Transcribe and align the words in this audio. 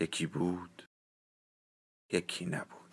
یکی 0.00 0.26
بود 0.26 0.88
یکی 2.12 2.46
نبود. 2.46 2.84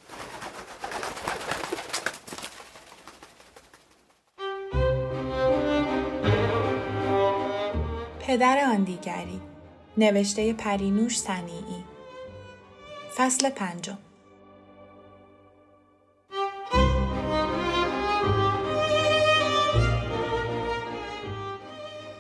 پدر 8.20 8.66
آن 8.66 8.84
دیگری 8.84 9.42
نوشته 9.98 10.54
پرینوش 10.54 11.20
سنیعی 11.20 11.84
فصل 13.18 13.50
پنجم. 13.50 13.98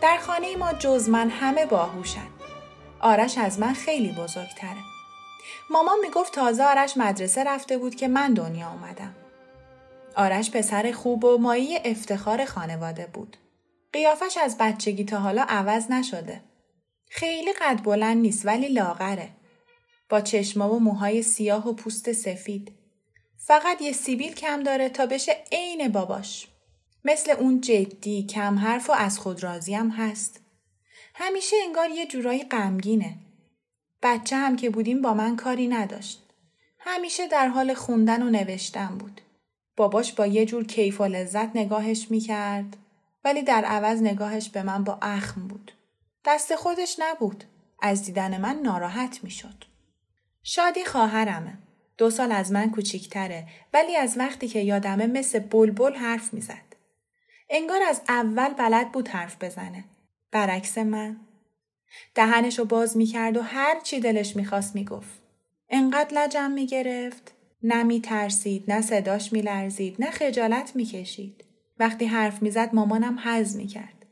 در 0.01 0.17
خانه 0.17 0.55
ما 0.55 0.73
جز 0.73 1.09
من 1.09 1.29
همه 1.29 1.65
باهوشند 1.65 2.30
آرش 3.01 3.37
از 3.37 3.59
من 3.59 3.73
خیلی 3.73 4.11
بزرگتره. 4.11 4.83
مامان 5.69 5.99
می‌گفت 6.01 6.33
تازه 6.33 6.63
آرش 6.63 6.97
مدرسه 6.97 7.43
رفته 7.43 7.77
بود 7.77 7.95
که 7.95 8.07
من 8.07 8.33
دنیا 8.33 8.71
اومدم. 8.71 9.15
آرش 10.15 10.51
پسر 10.51 10.91
خوب 10.91 11.23
و 11.23 11.37
مایه 11.37 11.81
افتخار 11.85 12.45
خانواده 12.45 13.07
بود. 13.13 13.37
قیافش 13.93 14.37
از 14.37 14.57
بچگی 14.59 15.05
تا 15.05 15.17
حالا 15.17 15.45
عوض 15.49 15.91
نشده. 15.91 16.41
خیلی 17.09 17.53
قد 17.53 17.83
بلند 17.83 18.17
نیست 18.17 18.45
ولی 18.45 18.67
لاغره. 18.67 19.29
با 20.09 20.21
چشما 20.21 20.73
و 20.73 20.79
موهای 20.79 21.23
سیاه 21.23 21.67
و 21.67 21.73
پوست 21.73 22.11
سفید. 22.11 22.71
فقط 23.37 23.81
یه 23.81 23.91
سیبیل 23.91 24.33
کم 24.33 24.63
داره 24.63 24.89
تا 24.89 25.05
بشه 25.05 25.43
عین 25.51 25.87
باباش. 25.87 26.47
مثل 27.05 27.31
اون 27.31 27.61
جدی 27.61 28.23
کم 28.23 28.59
حرف 28.59 28.89
و 28.89 28.93
از 28.93 29.19
خود 29.19 29.43
راضی 29.43 29.73
هم 29.73 29.89
هست. 29.89 30.40
همیشه 31.23 31.55
انگار 31.65 31.89
یه 31.89 32.07
جورایی 32.07 32.43
غمگینه. 32.43 33.15
بچه 34.03 34.35
هم 34.35 34.55
که 34.55 34.69
بودیم 34.69 35.01
با 35.01 35.13
من 35.13 35.35
کاری 35.35 35.67
نداشت. 35.67 36.23
همیشه 36.79 37.27
در 37.27 37.47
حال 37.47 37.73
خوندن 37.73 38.23
و 38.23 38.29
نوشتن 38.29 38.97
بود. 38.97 39.21
باباش 39.77 40.13
با 40.13 40.27
یه 40.27 40.45
جور 40.45 40.65
کیف 40.65 41.01
و 41.01 41.05
لذت 41.05 41.55
نگاهش 41.55 42.07
می‌کرد 42.09 42.77
ولی 43.23 43.41
در 43.41 43.65
عوض 43.65 44.01
نگاهش 44.01 44.49
به 44.49 44.63
من 44.63 44.83
با 44.83 44.97
اخم 45.01 45.47
بود. 45.47 45.71
دست 46.25 46.55
خودش 46.55 46.95
نبود. 46.99 47.43
از 47.81 48.03
دیدن 48.03 48.41
من 48.41 48.59
ناراحت 48.59 49.19
می‌شد. 49.23 49.63
شادی 50.43 50.85
خواهرمه. 50.85 51.57
دو 51.97 52.09
سال 52.09 52.31
از 52.31 52.51
من 52.51 52.71
کوچیکتره 52.71 53.47
ولی 53.73 53.95
از 53.95 54.17
وقتی 54.17 54.47
که 54.47 54.59
یادمه 54.59 55.07
مثل 55.07 55.39
بلبل 55.39 55.93
حرف 55.93 56.33
می‌زد. 56.33 56.75
انگار 57.49 57.79
از 57.89 58.01
اول 58.09 58.53
بلد 58.53 58.91
بود 58.91 59.07
حرف 59.07 59.43
بزنه. 59.43 59.83
برعکس 60.31 60.77
من. 60.77 61.17
دهنشو 62.15 62.65
باز 62.65 62.97
می‌کرد 62.97 63.37
و 63.37 63.41
هر 63.41 63.79
چی 63.79 63.99
دلش 63.99 64.35
می‌خواست 64.35 64.75
می‌گفت. 64.75 65.21
انقدر 65.69 66.23
لجم 66.23 66.51
می‌گرفت. 66.51 67.33
نه 67.63 67.83
میترسید 67.83 68.71
نه 68.71 68.81
صداش 68.81 69.33
میلرزید 69.33 69.95
نه 69.99 70.11
خجالت 70.11 70.75
می‌کشید. 70.75 71.43
وقتی 71.79 72.05
حرف 72.05 72.41
می‌زد 72.41 72.75
مامانم 72.75 73.19
حز 73.19 73.55
می‌کرد. 73.55 74.05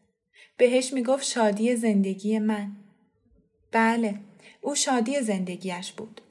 بهش 0.57 0.94
می‌گفت 0.94 1.24
شادی 1.24 1.75
زندگی 1.75 2.40
من. 2.40 2.72
بله 3.72 4.16
او 4.62 4.75
شادی 4.75 5.22
زندگیش 5.22 5.91
بود. 5.91 6.22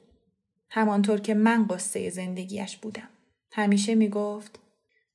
همانطور 0.69 1.19
که 1.19 1.33
من 1.33 1.67
قصه 1.67 2.09
زندگیش 2.09 2.77
بودم. 2.77 3.09
همیشه 3.51 3.95
می‌گفت 3.95 4.59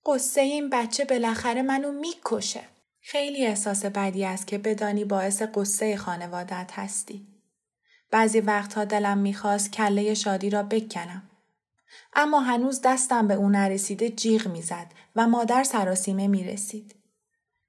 قصه 0.06 0.40
این 0.40 0.70
بچه 0.70 1.04
بالاخره 1.04 1.62
منو 1.62 1.92
می‌کشه. 1.92 2.60
خیلی 3.06 3.46
احساس 3.46 3.84
بدی 3.84 4.24
است 4.24 4.46
که 4.46 4.58
بدانی 4.58 5.04
باعث 5.04 5.42
قصه 5.42 5.96
خانوادت 5.96 6.70
هستی. 6.74 7.26
بعضی 8.10 8.40
وقتها 8.40 8.84
دلم 8.84 9.18
می‌خواست 9.18 9.72
کله 9.72 10.14
شادی 10.14 10.50
را 10.50 10.62
بکنم. 10.62 11.22
اما 12.14 12.40
هنوز 12.40 12.80
دستم 12.84 13.28
به 13.28 13.34
او 13.34 13.48
نرسیده 13.48 14.10
جیغ 14.10 14.48
می‌زد 14.48 14.86
و 15.16 15.26
مادر 15.28 15.64
سراسیمه 15.64 16.26
می‌رسید. 16.26 16.94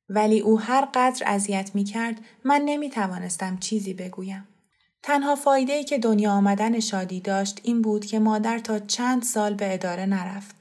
ولی 0.10 0.40
او 0.40 0.60
هر 0.60 0.88
قدر 0.94 1.24
اذیت 1.26 1.72
می‌کرد 1.74 2.18
من 2.44 2.62
نمی‌توانستم 2.66 3.58
چیزی 3.58 3.94
بگویم. 3.94 4.48
تنها 5.04 5.36
فایده 5.36 5.74
ای 5.74 5.84
که 5.84 5.98
دنیا 5.98 6.32
آمدن 6.32 6.80
شادی 6.80 7.20
داشت 7.20 7.60
این 7.64 7.82
بود 7.82 8.06
که 8.06 8.20
مادر 8.20 8.60
تا 8.60 8.80
چند 8.80 9.24
سال 9.24 9.54
به 9.54 9.74
اداره 9.74 10.06
نرفت 10.06 10.56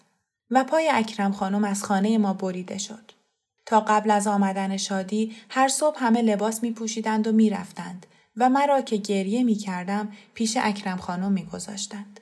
و 0.51 0.65
پای 0.65 0.91
اکرم 0.93 1.33
خانم 1.33 1.65
از 1.65 1.85
خانه 1.85 2.19
ما 2.19 2.33
بریده 2.33 2.79
شد. 2.79 3.14
تا 3.67 3.81
قبل 3.81 4.11
از 4.11 4.27
آمدن 4.27 4.77
شادی 4.77 5.37
هر 5.49 5.69
صبح 5.69 6.05
همه 6.05 6.23
لباس 6.23 6.63
می 6.63 6.73
پوشیدند 6.73 7.27
و 7.27 7.33
می 7.33 7.51
رفتند 7.51 8.07
و 8.37 8.49
مرا 8.49 8.81
که 8.81 8.97
گریه 8.97 9.43
می 9.43 9.55
کردم 9.55 10.13
پیش 10.35 10.59
اکرم 10.61 10.97
خانم 10.97 11.33
می 11.33 11.45
گذاشتند. 11.45 12.21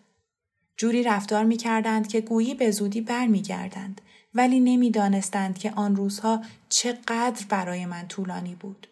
جوری 0.77 1.03
رفتار 1.03 1.45
می 1.45 1.57
کردند 1.57 2.09
که 2.09 2.21
گویی 2.21 2.55
به 2.55 2.71
زودی 2.71 3.01
بر 3.01 3.27
می 3.27 3.43
گردند 3.43 4.01
ولی 4.35 4.61
نمی 4.61 4.91
دانستند 4.91 5.59
که 5.59 5.73
آن 5.77 5.97
روزها 5.97 6.43
چقدر 6.69 7.47
برای 7.49 7.87
من 7.87 8.09
طولانی 8.09 8.55
بود. 8.55 8.87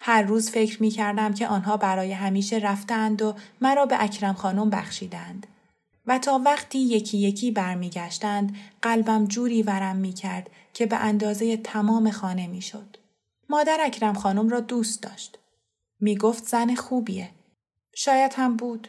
هر 0.00 0.22
روز 0.22 0.50
فکر 0.50 0.82
می 0.82 0.90
کردم 0.90 1.34
که 1.34 1.48
آنها 1.48 1.76
برای 1.76 2.12
همیشه 2.12 2.58
رفتند 2.58 3.22
و 3.22 3.34
مرا 3.60 3.86
به 3.86 4.02
اکرم 4.02 4.34
خانم 4.34 4.70
بخشیدند. 4.70 5.46
و 6.06 6.18
تا 6.18 6.40
وقتی 6.44 6.78
یکی 6.78 7.18
یکی 7.18 7.50
برمیگشتند 7.50 8.56
قلبم 8.82 9.26
جوری 9.26 9.62
ورم 9.62 9.96
می 9.96 10.12
کرد 10.12 10.50
که 10.74 10.86
به 10.86 10.96
اندازه 10.96 11.56
تمام 11.56 12.10
خانه 12.10 12.46
می 12.46 12.62
شد. 12.62 12.96
مادر 13.48 13.78
اکرم 13.80 14.14
خانم 14.14 14.48
را 14.48 14.60
دوست 14.60 15.02
داشت. 15.02 15.38
می 16.00 16.16
گفت 16.16 16.48
زن 16.48 16.74
خوبیه. 16.74 17.30
شاید 17.94 18.32
هم 18.36 18.56
بود. 18.56 18.88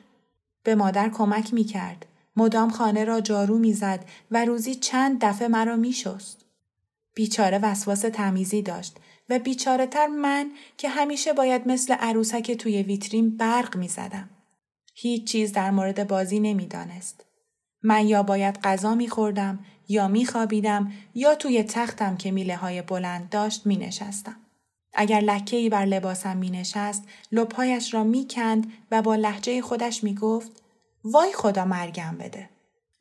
به 0.63 0.75
مادر 0.75 1.09
کمک 1.09 1.53
می 1.53 1.63
کرد. 1.63 2.05
مدام 2.35 2.69
خانه 2.69 3.03
را 3.03 3.21
جارو 3.21 3.57
می 3.57 3.73
زد 3.73 4.05
و 4.31 4.45
روزی 4.45 4.75
چند 4.75 5.25
دفعه 5.25 5.47
مرا 5.47 5.75
می 5.75 5.93
شست. 5.93 6.45
بیچاره 7.13 7.59
وسواس 7.59 8.01
تمیزی 8.01 8.61
داشت 8.61 8.97
و 9.29 9.39
بیچاره 9.39 9.87
تر 9.87 10.07
من 10.07 10.51
که 10.77 10.89
همیشه 10.89 11.33
باید 11.33 11.67
مثل 11.67 11.93
عروسک 11.93 12.51
توی 12.51 12.83
ویترین 12.83 13.37
برق 13.37 13.77
می 13.77 13.87
زدم. 13.87 14.29
هیچ 15.01 15.31
چیز 15.31 15.51
در 15.51 15.71
مورد 15.71 16.07
بازی 16.07 16.39
نمی‌دانست. 16.39 17.25
من 17.83 18.07
یا 18.07 18.23
باید 18.23 18.59
غذا 18.59 18.95
میخوردم 18.95 19.59
یا 19.87 20.07
میخوابیدم 20.07 20.91
یا 21.15 21.35
توی 21.35 21.63
تختم 21.63 22.17
که 22.17 22.31
میله 22.31 22.55
های 22.55 22.81
بلند 22.81 23.29
داشت 23.29 23.65
می 23.65 23.77
نشستم. 23.77 24.35
اگر 24.93 25.19
لکه 25.19 25.57
ای 25.57 25.69
بر 25.69 25.85
لباسم 25.85 26.37
می 26.37 26.49
نشست 26.49 27.03
لبهایش 27.31 27.93
را 27.93 28.03
می 28.03 28.27
کند 28.29 28.71
و 28.91 29.01
با 29.01 29.15
لحجه 29.15 29.61
خودش 29.61 30.03
می 30.03 30.15
گفت 30.15 30.51
وای 31.03 31.33
خدا 31.33 31.65
مرگم 31.65 32.17
بده. 32.19 32.49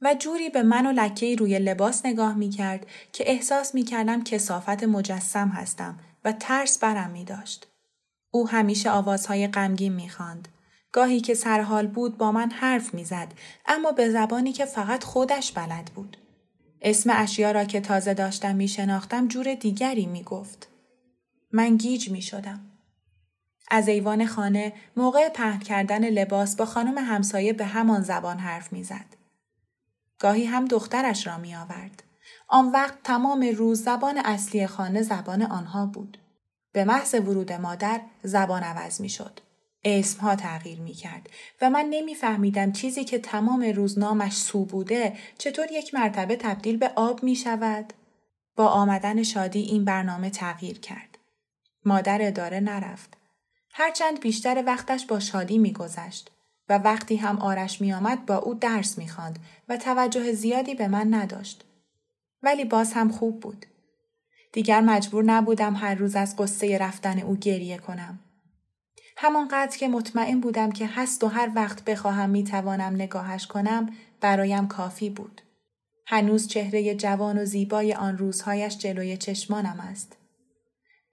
و 0.02 0.14
جوری 0.14 0.50
به 0.50 0.62
من 0.62 0.86
و 0.86 0.92
لکه 0.92 1.36
روی 1.36 1.58
لباس 1.58 2.06
نگاه 2.06 2.34
می 2.34 2.50
کرد 2.50 2.86
که 3.12 3.30
احساس 3.30 3.74
می 3.74 3.82
کردم 3.82 4.24
کسافت 4.24 4.84
مجسم 4.84 5.48
هستم 5.48 5.98
و 6.24 6.32
ترس 6.32 6.78
برم 6.78 7.10
می 7.10 7.24
داشت. 7.24 7.66
او 8.30 8.48
همیشه 8.48 8.90
آوازهای 8.90 9.48
غمگین 9.48 9.92
می 9.92 10.08
خاند. 10.08 10.48
گاهی 10.92 11.20
که 11.20 11.34
سرحال 11.34 11.86
بود 11.86 12.18
با 12.18 12.32
من 12.32 12.50
حرف 12.50 12.94
می‌زد 12.94 13.28
اما 13.66 13.92
به 13.92 14.10
زبانی 14.10 14.52
که 14.52 14.64
فقط 14.64 15.04
خودش 15.04 15.52
بلد 15.52 15.90
بود. 15.94 16.16
اسم 16.82 17.10
اشیا 17.14 17.50
را 17.50 17.64
که 17.64 17.80
تازه 17.80 18.14
داشتم 18.14 18.56
می 18.56 18.68
شناختم 18.68 19.28
جور 19.28 19.54
دیگری 19.54 20.06
می 20.06 20.22
گفت. 20.22 20.68
من 21.52 21.76
گیج 21.76 22.10
می 22.10 22.22
شدم. 22.22 22.60
از 23.70 23.88
ایوان 23.88 24.26
خانه 24.26 24.72
موقع 24.96 25.28
پهن 25.28 25.58
کردن 25.58 26.04
لباس 26.04 26.56
با 26.56 26.64
خانم 26.64 26.98
همسایه 26.98 27.52
به 27.52 27.64
همان 27.64 28.02
زبان 28.02 28.38
حرف 28.38 28.72
می‌زد. 28.72 29.16
گاهی 30.18 30.44
هم 30.44 30.64
دخترش 30.64 31.26
را 31.26 31.38
می 31.38 31.54
آورد. 31.54 32.02
آن 32.48 32.72
وقت 32.72 33.02
تمام 33.04 33.52
روز 33.56 33.82
زبان 33.82 34.18
اصلی 34.18 34.66
خانه 34.66 35.02
زبان 35.02 35.42
آنها 35.42 35.86
بود. 35.86 36.18
به 36.72 36.84
محض 36.84 37.14
ورود 37.14 37.52
مادر 37.52 38.00
زبان 38.22 38.62
عوض 38.62 39.00
می 39.00 39.08
شد. 39.08 39.40
اسمها 39.84 40.36
تغییر 40.36 40.80
می 40.80 40.92
کرد 40.92 41.30
و 41.60 41.70
من 41.70 41.86
نمیفهمیدم 41.90 42.72
چیزی 42.72 43.04
که 43.04 43.18
تمام 43.18 43.62
روز 43.62 43.98
نامش 43.98 44.36
سو 44.36 44.64
بوده 44.64 45.16
چطور 45.38 45.66
یک 45.72 45.94
مرتبه 45.94 46.36
تبدیل 46.36 46.76
به 46.76 46.88
آب 46.96 47.22
می 47.22 47.36
شود. 47.36 47.92
با 48.56 48.68
آمدن 48.68 49.22
شادی 49.22 49.60
این 49.60 49.84
برنامه 49.84 50.30
تغییر 50.30 50.78
کرد. 50.78 51.18
مادر 51.84 52.18
اداره 52.22 52.60
نرفت. 52.60 53.16
هرچند 53.72 54.20
بیشتر 54.20 54.62
وقتش 54.66 55.06
با 55.06 55.20
شادی 55.20 55.58
میگذشت 55.58 56.30
و 56.68 56.78
وقتی 56.78 57.16
هم 57.16 57.38
آرش 57.38 57.80
میآمد 57.80 58.26
با 58.26 58.36
او 58.36 58.54
درس 58.54 58.98
می‌خواند 58.98 59.38
و 59.68 59.76
توجه 59.76 60.32
زیادی 60.32 60.74
به 60.74 60.88
من 60.88 61.14
نداشت. 61.14 61.64
ولی 62.42 62.64
باز 62.64 62.92
هم 62.92 63.08
خوب 63.08 63.40
بود. 63.40 63.66
دیگر 64.52 64.80
مجبور 64.80 65.24
نبودم 65.24 65.74
هر 65.74 65.94
روز 65.94 66.16
از 66.16 66.36
قصه 66.36 66.78
رفتن 66.78 67.18
او 67.18 67.36
گریه 67.36 67.78
کنم. 67.78 68.18
همانقدر 69.22 69.76
که 69.78 69.88
مطمئن 69.88 70.40
بودم 70.40 70.72
که 70.72 70.86
هست 70.86 71.24
و 71.24 71.26
هر 71.26 71.52
وقت 71.54 71.84
بخواهم 71.84 72.30
می‌توانم 72.30 72.94
نگاهش 72.94 73.46
کنم 73.46 73.88
برایم 74.20 74.68
کافی 74.68 75.10
بود. 75.10 75.40
هنوز 76.06 76.48
چهره 76.48 76.94
جوان 76.94 77.38
و 77.38 77.44
زیبای 77.44 77.94
آن 77.94 78.18
روزهایش 78.18 78.78
جلوی 78.78 79.16
چشمانم 79.16 79.80
است. 79.80 80.16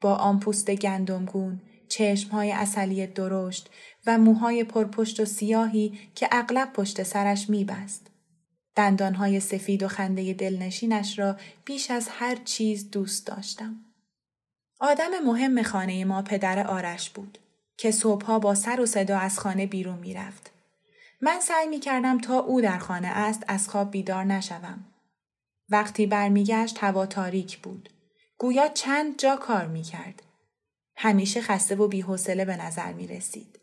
با 0.01 0.15
آن 0.15 0.39
پوست 0.39 0.71
گندمگون، 0.71 1.61
چشمهای 1.87 2.51
اصلی 2.51 3.07
درشت 3.07 3.69
و 4.05 4.17
موهای 4.17 4.63
پرپشت 4.63 5.19
و 5.19 5.25
سیاهی 5.25 5.99
که 6.15 6.29
اغلب 6.31 6.73
پشت 6.73 7.03
سرش 7.03 7.49
میبست. 7.49 8.07
دندانهای 8.75 9.39
سفید 9.39 9.83
و 9.83 9.87
خنده 9.87 10.33
دلنشینش 10.33 11.19
را 11.19 11.37
بیش 11.65 11.91
از 11.91 12.09
هر 12.11 12.35
چیز 12.35 12.91
دوست 12.91 13.27
داشتم. 13.27 13.75
آدم 14.79 15.19
مهم 15.25 15.61
خانه 15.63 16.05
ما 16.05 16.21
پدر 16.21 16.67
آرش 16.67 17.09
بود 17.09 17.37
که 17.77 17.91
صبحها 17.91 18.39
با 18.39 18.55
سر 18.55 18.81
و 18.81 18.85
صدا 18.85 19.17
از 19.17 19.39
خانه 19.39 19.65
بیرون 19.65 19.99
می‌رفت. 19.99 20.51
من 21.21 21.39
سعی 21.39 21.67
می 21.67 21.79
کردم 21.79 22.17
تا 22.17 22.39
او 22.39 22.61
در 22.61 22.77
خانه 22.77 23.07
است 23.07 23.43
از 23.47 23.69
خواب 23.69 23.91
بیدار 23.91 24.23
نشوم. 24.23 24.85
وقتی 25.69 26.07
برمیگشت 26.07 26.77
هوا 26.83 27.05
تاریک 27.05 27.57
بود. 27.57 27.89
گویا 28.37 28.67
چند 28.67 29.19
جا 29.19 29.35
کار 29.35 29.65
می 29.67 29.81
کرد. 29.81 30.23
همیشه 30.95 31.41
خسته 31.41 31.75
و 31.75 31.87
بیحوصله 31.87 32.45
به 32.45 32.57
نظر 32.57 32.93
می 32.93 33.07
رسید. 33.07 33.59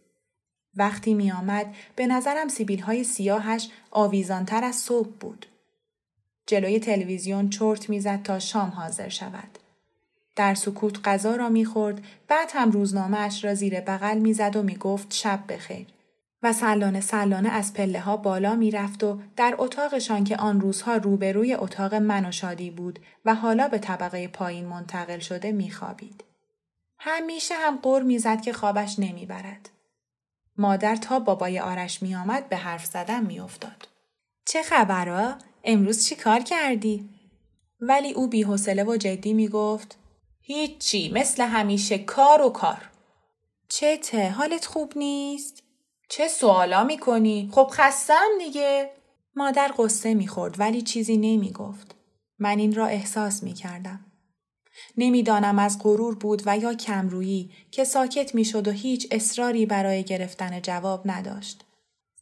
وقتی 0.74 1.14
می 1.14 1.32
آمد 1.32 1.74
به 1.96 2.06
نظرم 2.06 2.48
سیبیل 2.48 2.80
های 2.80 3.04
سیاهش 3.04 3.68
آویزانتر 3.90 4.64
از 4.64 4.76
صبح 4.76 5.08
بود. 5.08 5.46
جلوی 6.46 6.80
تلویزیون 6.80 7.50
چرت 7.50 7.90
می‌زد 7.90 8.22
تا 8.22 8.38
شام 8.38 8.68
حاضر 8.68 9.08
شود. 9.08 9.58
در 10.36 10.54
سکوت 10.54 11.08
غذا 11.08 11.36
را 11.36 11.48
می‌خورد 11.48 12.04
بعد 12.28 12.50
هم 12.54 12.70
روزنامه 12.70 13.18
اش 13.18 13.44
را 13.44 13.54
زیر 13.54 13.80
بغل 13.80 14.18
می‌زد 14.18 14.56
و 14.56 14.62
می‌گفت 14.62 15.12
شب 15.12 15.40
بخیر. 15.48 15.86
و 16.42 16.52
سلانه 16.52 17.00
سلانه 17.00 17.48
از 17.48 17.74
پله 17.74 18.00
ها 18.00 18.16
بالا 18.16 18.54
می 18.54 18.70
رفت 18.70 19.04
و 19.04 19.18
در 19.36 19.54
اتاقشان 19.58 20.24
که 20.24 20.36
آن 20.36 20.60
روزها 20.60 20.96
روبروی 20.96 21.54
اتاق 21.54 21.94
من 21.94 22.26
و 22.26 22.32
شادی 22.32 22.70
بود 22.70 22.98
و 23.24 23.34
حالا 23.34 23.68
به 23.68 23.78
طبقه 23.78 24.28
پایین 24.28 24.66
منتقل 24.66 25.18
شده 25.18 25.52
می 25.52 25.70
خوابید. 25.70 26.24
همیشه 26.98 27.54
هم 27.54 27.78
قر 27.82 28.02
می‌زد 28.02 28.40
که 28.40 28.52
خوابش 28.52 28.98
نمی‌برد. 28.98 29.70
مادر 30.58 30.96
تا 30.96 31.18
بابای 31.18 31.60
آرش 31.60 32.02
می 32.02 32.14
آمد 32.14 32.48
به 32.48 32.56
حرف 32.56 32.84
زدن 32.84 33.26
می 33.26 33.40
افتاد. 33.40 33.88
چه 34.46 34.62
خبرا؟ 34.62 35.34
امروز 35.64 36.06
چی 36.06 36.14
کار 36.14 36.40
کردی؟ 36.40 37.08
ولی 37.80 38.12
او 38.12 38.28
بیحوصله 38.28 38.84
و 38.84 38.96
جدی 38.96 39.32
می 39.32 39.48
گفت 39.48 39.98
هیچی 40.46 41.12
مثل 41.14 41.42
همیشه 41.42 41.98
کار 41.98 42.42
و 42.42 42.50
کار. 42.50 42.90
چته 43.68 44.30
حالت 44.30 44.66
خوب 44.66 44.92
نیست؟ 44.96 45.62
چه 46.08 46.28
سوالا 46.28 46.84
می‌کنی؟ 46.84 47.50
خب 47.52 47.68
خستم 47.72 48.28
دیگه. 48.38 48.90
مادر 49.36 49.72
قصه 49.78 50.14
می‌خورد 50.14 50.60
ولی 50.60 50.82
چیزی 50.82 51.16
نمی‌گفت. 51.16 51.94
من 52.38 52.58
این 52.58 52.74
را 52.74 52.86
احساس 52.86 53.42
می‌کردم. 53.42 54.06
نمی‌دانم 54.96 55.58
از 55.58 55.78
غرور 55.82 56.14
بود 56.14 56.42
و 56.46 56.58
یا 56.58 56.74
کمرویی 56.74 57.50
که 57.70 57.84
ساکت 57.84 58.34
می‌شد 58.34 58.68
و 58.68 58.70
هیچ 58.70 59.08
اصراری 59.10 59.66
برای 59.66 60.04
گرفتن 60.04 60.60
جواب 60.60 61.02
نداشت. 61.04 61.64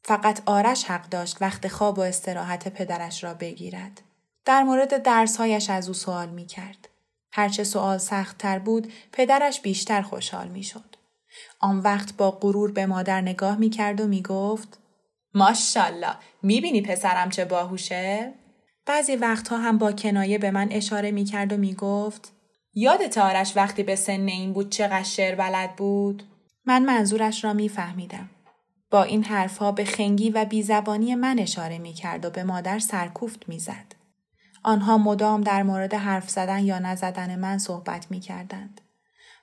فقط 0.03 0.43
آرش 0.47 0.85
حق 0.85 1.09
داشت 1.09 1.37
وقت 1.41 1.69
خواب 1.69 1.99
و 1.99 2.03
استراحت 2.03 2.69
پدرش 2.69 3.25
را 3.25 3.35
بگیرد. 3.35 4.03
در 4.45 4.63
مورد 4.63 5.03
درسهایش 5.03 5.71
از 5.71 5.89
او 5.89 5.95
سوال 5.95 6.29
می 6.29 6.47
کرد. 6.47 6.89
هرچه 7.33 7.65
سوال 7.65 7.99
سختتر 7.99 8.59
بود 8.59 8.93
پدرش 9.13 9.61
بیشتر 9.61 10.03
خوشحال 10.03 10.49
می 10.49 10.63
شد. 10.63 10.97
آن 11.61 11.79
وقت 11.79 12.17
با 12.17 12.31
غرور 12.31 12.73
به 12.73 12.87
مادر 12.87 13.21
نگاه 13.21 13.57
می 13.57 13.71
کرد 13.71 14.01
و 14.01 14.07
می 14.07 14.23
گفت 14.23 14.79
ماشالله 15.35 16.15
می 16.43 16.61
بینی 16.61 16.83
پسرم 16.83 17.31
چه 17.31 17.45
باهوشه؟ 17.45 18.33
بعضی 18.87 19.17
وقتها 19.17 19.59
هم 19.59 19.79
با 19.79 19.93
کنایه 19.93 20.39
به 20.39 20.51
من 20.51 20.69
اشاره 20.71 21.11
می 21.11 21.25
کرد 21.25 21.53
و 21.53 21.57
می 21.57 21.75
گفت 21.75 22.33
یادت 22.75 23.19
آرش 23.19 23.57
وقتی 23.57 23.83
به 23.83 23.97
سن 23.97 24.27
این 24.27 24.53
بود 24.53 24.71
چقدر 24.71 25.03
شعر 25.03 25.35
بلد 25.35 25.77
بود؟ 25.77 26.23
من 26.67 26.85
منظورش 26.85 27.45
را 27.45 27.53
میفهمیدم. 27.53 28.31
با 28.91 29.03
این 29.03 29.25
حرفها 29.25 29.73
به 29.73 29.85
خنگی 29.85 30.31
و 30.31 30.45
بیزبانی 30.45 31.15
من 31.15 31.39
اشاره 31.39 31.79
می 31.79 31.93
کرد 31.93 32.25
و 32.25 32.31
به 32.31 32.45
مادر 32.45 32.79
سرکوفت 32.79 33.49
می 33.49 33.59
زد. 33.59 34.02
آنها 34.63 34.99
مدام 34.99 35.41
در 35.41 35.63
مورد 35.63 35.95
حرف 35.95 36.31
زدن 36.31 36.65
یا 36.65 36.79
نزدن 36.79 37.39
من 37.39 37.59
صحبت 37.59 38.11
می 38.11 38.21
کردند. 38.21 38.81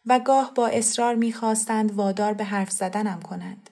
و 0.06 0.20
گاه 0.20 0.54
با 0.56 0.68
اصرار 0.68 1.16
می 1.16 1.34
خواستند 1.34 1.92
وادار 1.92 2.34
به 2.34 2.44
حرف 2.44 2.72
زدنم 2.72 3.22
کنند. 3.22 3.70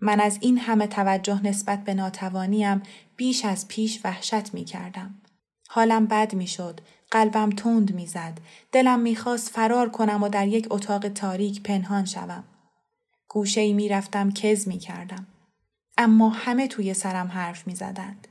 من 0.00 0.20
از 0.20 0.38
این 0.40 0.58
همه 0.58 0.86
توجه 0.86 1.42
نسبت 1.42 1.84
به 1.84 1.94
ناتوانیم 1.94 2.82
بیش 3.16 3.44
از 3.44 3.68
پیش 3.68 4.00
وحشت 4.04 4.54
می 4.54 4.64
کردم. 4.64 5.14
حالم 5.68 6.06
بد 6.06 6.34
می 6.34 6.46
شد 6.46 6.80
قلبم 7.10 7.50
تند 7.50 7.94
می‌زد 7.94 8.38
دلم 8.72 9.00
می‌خواست 9.00 9.48
فرار 9.48 9.88
کنم 9.88 10.22
و 10.22 10.28
در 10.28 10.48
یک 10.48 10.66
اتاق 10.70 11.08
تاریک 11.08 11.62
پنهان 11.62 12.04
شوم 12.04 12.44
گوشه 13.28 13.60
ای 13.60 13.72
می‌رفتم 13.72 14.30
کز 14.30 14.68
می‌کردم 14.68 15.26
اما 15.98 16.28
همه 16.28 16.68
توی 16.68 16.94
سرم 16.94 17.28
حرف 17.28 17.66
می‌زدند 17.66 18.28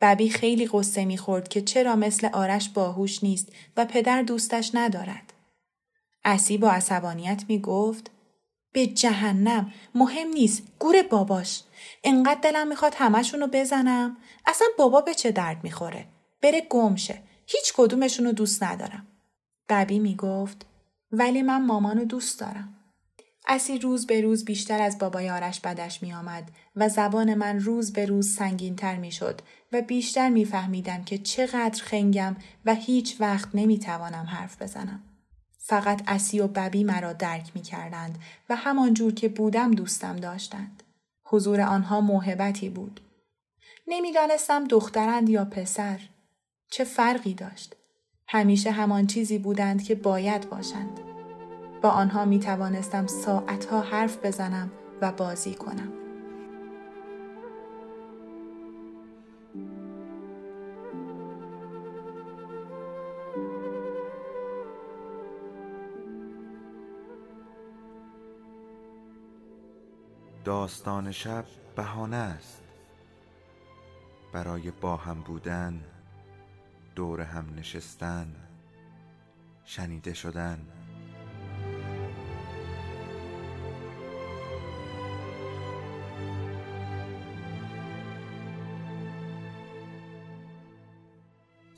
ببی 0.00 0.30
خیلی 0.30 0.66
قصه 0.72 1.04
می‌خورد 1.04 1.48
که 1.48 1.62
چرا 1.62 1.96
مثل 1.96 2.28
آرش 2.32 2.68
باهوش 2.68 3.24
نیست 3.24 3.52
و 3.76 3.84
پدر 3.84 4.22
دوستش 4.22 4.70
ندارد. 4.74 5.32
اسی 6.24 6.58
با 6.58 6.70
عصبانیت 6.70 7.44
می‌گفت 7.48 8.10
به 8.72 8.86
جهنم 8.86 9.72
مهم 9.94 10.28
نیست 10.28 10.62
گور 10.78 11.02
باباش. 11.02 11.62
انقدر 12.04 12.40
دلم 12.40 12.68
می‌خواد 12.68 12.94
همشونو 12.98 13.46
بزنم. 13.52 14.16
اصلا 14.46 14.68
بابا 14.78 15.00
به 15.00 15.14
چه 15.14 15.32
درد 15.32 15.64
می‌خوره؟ 15.64 16.06
بره 16.42 16.66
گمشه. 16.70 17.22
هیچ 17.46 17.72
کدومشون 17.76 18.26
رو 18.26 18.32
دوست 18.32 18.62
ندارم. 18.62 19.06
ببی 19.68 19.98
می 19.98 20.16
گفت 20.16 20.66
ولی 21.12 21.42
من 21.42 21.66
مامانو 21.66 22.04
دوست 22.04 22.40
دارم. 22.40 22.75
اسی 23.46 23.78
روز 23.78 24.06
به 24.06 24.20
روز 24.20 24.44
بیشتر 24.44 24.82
از 24.82 24.98
بابای 24.98 25.30
آرش 25.30 25.60
بدش 25.60 26.02
می 26.02 26.12
آمد 26.12 26.50
و 26.76 26.88
زبان 26.88 27.34
من 27.34 27.60
روز 27.60 27.92
به 27.92 28.06
روز 28.06 28.34
سنگین 28.34 28.76
تر 28.76 28.96
می 28.96 29.12
شد 29.12 29.40
و 29.72 29.82
بیشتر 29.82 30.28
می 30.28 30.44
فهمیدم 30.44 31.04
که 31.04 31.18
چقدر 31.18 31.82
خنگم 31.82 32.36
و 32.64 32.74
هیچ 32.74 33.16
وقت 33.20 33.48
نمی 33.54 33.78
توانم 33.78 34.24
حرف 34.24 34.62
بزنم. 34.62 35.02
فقط 35.58 36.02
اسی 36.06 36.40
و 36.40 36.46
ببی 36.46 36.84
مرا 36.84 37.12
درک 37.12 37.50
می 37.54 37.62
کردند 37.62 38.18
و 38.48 38.56
همان 38.56 38.94
جور 38.94 39.14
که 39.14 39.28
بودم 39.28 39.70
دوستم 39.70 40.16
داشتند. 40.16 40.82
حضور 41.24 41.60
آنها 41.60 42.00
موهبتی 42.00 42.68
بود. 42.68 43.00
نمی‌دانستم 43.86 44.64
دخترند 44.64 45.28
یا 45.28 45.44
پسر. 45.44 46.00
چه 46.70 46.84
فرقی 46.84 47.34
داشت؟ 47.34 47.76
همیشه 48.28 48.70
همان 48.70 49.06
چیزی 49.06 49.38
بودند 49.38 49.82
که 49.82 49.94
باید 49.94 50.50
باشند. 50.50 51.05
با 51.82 51.90
آنها 51.90 52.24
می 52.24 52.40
توانستم 52.40 53.06
ساعتها 53.06 53.80
حرف 53.80 54.24
بزنم 54.24 54.70
و 55.00 55.12
بازی 55.12 55.54
کنم. 55.54 55.92
داستان 70.44 71.12
شب 71.12 71.44
بهانه 71.76 72.16
است 72.16 72.62
برای 74.32 74.70
با 74.70 74.96
هم 74.96 75.20
بودن 75.20 75.80
دور 76.94 77.20
هم 77.20 77.54
نشستن 77.56 78.34
شنیده 79.64 80.14
شدن 80.14 80.66